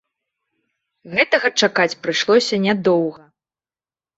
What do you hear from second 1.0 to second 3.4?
Гэтага чакаць прыйшлося нядоўга.